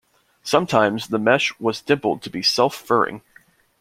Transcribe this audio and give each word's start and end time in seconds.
Sometimes, 0.41 1.09
the 1.09 1.19
mesh 1.19 1.53
was 1.59 1.79
dimpled 1.79 2.23
to 2.23 2.31
be 2.31 2.41
self-furring. 2.41 3.21